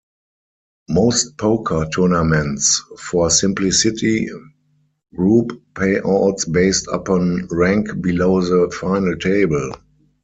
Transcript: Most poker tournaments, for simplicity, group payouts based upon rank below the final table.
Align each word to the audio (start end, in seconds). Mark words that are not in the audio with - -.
Most 0.89 1.37
poker 1.37 1.87
tournaments, 1.93 2.81
for 2.99 3.29
simplicity, 3.29 4.27
group 5.15 5.61
payouts 5.75 6.51
based 6.51 6.87
upon 6.91 7.47
rank 7.51 8.01
below 8.01 8.41
the 8.41 8.71
final 8.75 9.15
table. 9.17 9.73